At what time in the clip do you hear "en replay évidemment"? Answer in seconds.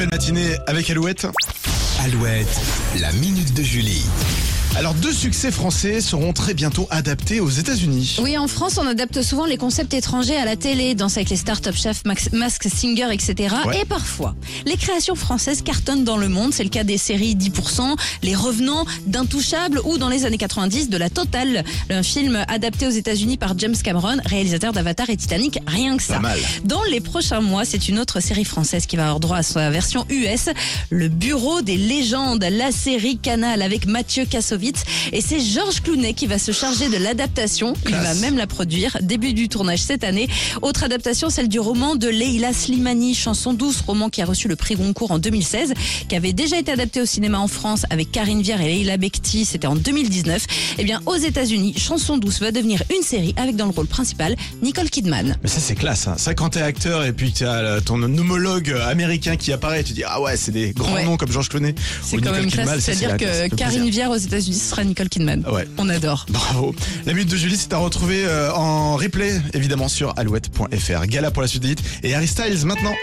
68.52-69.88